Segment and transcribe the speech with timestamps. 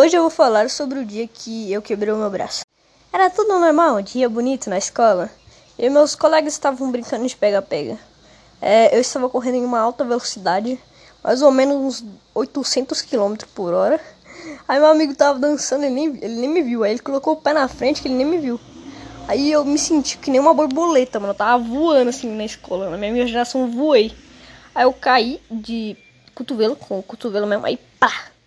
[0.00, 2.60] Hoje eu vou falar sobre o dia que eu quebrei o meu braço.
[3.12, 5.28] Era tudo normal, um dia bonito na escola.
[5.76, 7.98] E meus colegas estavam brincando de pega-pega.
[8.62, 10.78] É, eu estava correndo em uma alta velocidade,
[11.20, 14.00] mais ou menos uns 800 km por hora.
[14.68, 16.84] Aí meu amigo tava dançando, ele nem, ele nem me viu.
[16.84, 18.60] Aí ele colocou o pé na frente que ele nem me viu.
[19.26, 21.32] Aí eu me senti que nem uma borboleta, mano.
[21.32, 22.88] Eu tava voando assim na escola.
[22.88, 24.14] Na minha geração voei.
[24.72, 25.96] Aí eu caí de
[26.36, 27.66] cotovelo, com o cotovelo mesmo.
[27.66, 28.37] Aí pá!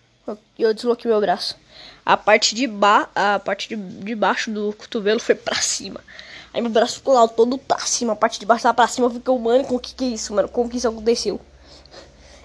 [0.58, 1.58] E eu desloquei meu braço.
[2.06, 6.02] A parte de ba a parte de, de baixo do cotovelo foi pra cima.
[6.54, 9.08] Aí meu braço ficou lá todo pra cima, a parte de baixo tava pra cima,
[9.08, 10.50] eu fiquei, mano, com que que é isso, mano?
[10.50, 11.40] Como que isso aconteceu?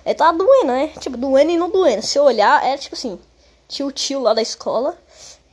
[0.04, 0.88] É, tava doendo, né?
[1.00, 2.02] Tipo, doendo e não doendo.
[2.02, 3.18] Se eu olhar, era tipo assim,
[3.66, 4.96] tinha o tio lá da escola,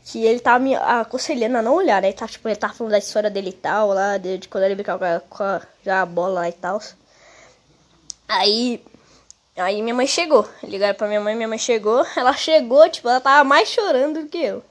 [0.05, 2.11] que ele tava me aconselhando a não olhar, né?
[2.13, 4.75] Tava, tipo, ele tava falando da história dele e tal, lá, de, de quando ele
[4.75, 6.79] brincava com a, com a, a bola lá e tal.
[8.27, 8.83] Aí
[9.55, 10.47] Aí minha mãe chegou.
[10.63, 12.05] Ligaram pra minha mãe, minha mãe chegou.
[12.17, 14.63] Ela chegou, tipo, ela tava mais chorando do que eu.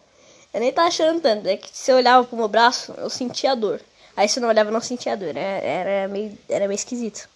[0.52, 1.46] Eu nem tava chorando tanto.
[1.46, 3.80] É que se eu olhava pro meu braço, eu sentia dor.
[4.16, 5.36] Aí se eu não olhava, eu não sentia dor.
[5.36, 7.28] Era, era, meio, era meio esquisito.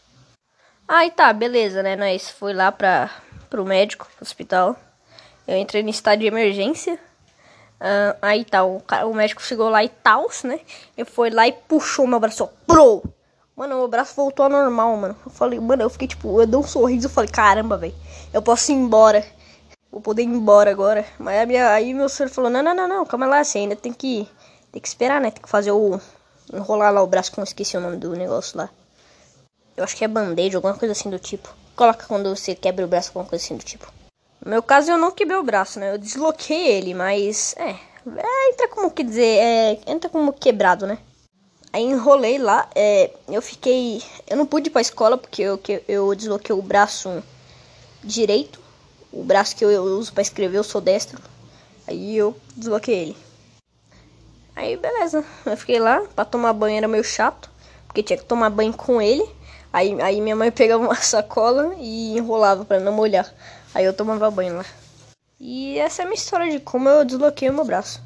[0.88, 1.96] Aí tá, beleza, né?
[1.96, 3.10] Nós foi lá pra,
[3.48, 4.76] pro médico, pro hospital.
[5.46, 6.98] Eu entrei no estado de emergência.
[7.80, 10.60] Uh, aí tá, o, o médico chegou lá e tal, né?
[10.96, 13.02] Ele foi lá e puxou meu braço, pro!
[13.56, 15.16] Mano, meu braço voltou ao normal, mano.
[15.24, 17.94] Eu falei, mano, eu fiquei tipo, eu dei um sorriso, eu falei, caramba, velho,
[18.30, 19.24] eu posso ir embora.
[19.90, 21.06] Vou poder ir embora agora.
[21.18, 23.94] Mas minha, aí meu senhor falou, não, não, não, não, calma lá, você ainda tem
[23.94, 24.28] que,
[24.70, 25.30] tem que esperar, né?
[25.30, 25.98] Tem que fazer o,
[26.52, 28.68] enrolar lá o braço, que eu esqueci o nome do negócio lá.
[29.74, 31.48] Eu acho que é band-aid, alguma coisa assim do tipo.
[31.74, 33.90] Coloca quando você quebra o braço, alguma coisa assim do tipo.
[34.44, 35.94] No meu caso, eu não quebrei o braço, né?
[35.94, 40.98] Eu desloquei ele, mas, é, é entra como que dizer, é, entra como quebrado, né?
[41.72, 44.02] Aí enrolei lá, é, eu fiquei.
[44.26, 47.22] Eu não pude ir pra escola porque eu, eu desloquei o braço
[48.02, 48.60] direito.
[49.12, 51.20] O braço que eu uso para escrever, eu sou destro.
[51.86, 53.16] Aí eu desloquei ele.
[54.54, 57.50] Aí beleza, eu fiquei lá, pra tomar banho era meio chato,
[57.86, 59.28] porque tinha que tomar banho com ele.
[59.70, 63.30] Aí, aí minha mãe pegava uma sacola e enrolava para não molhar.
[63.74, 64.64] Aí eu tomava banho lá.
[65.38, 68.02] E essa é a minha história de como eu desloquei o meu braço.